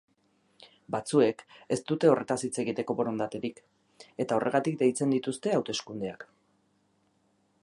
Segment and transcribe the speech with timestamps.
[0.95, 1.43] Batzuek
[1.75, 3.63] ez dute horretaz hitz egiteko borondaterik,
[4.25, 6.31] eta horregatik deitzen dituzte hauteskundeak.